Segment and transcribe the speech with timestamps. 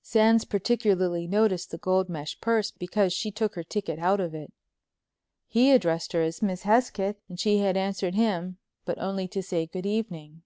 [0.00, 4.50] Sands particularly noticed the gold mesh purse because she took her ticket out of it.
[5.46, 9.66] He addressed her as Miss Hesketh and she had answered him, but only to say
[9.66, 10.44] "Good evening."